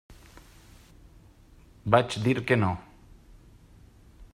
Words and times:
Vaig 1.97 2.19
dir 2.25 2.35
que 2.51 2.61
no. 2.65 2.73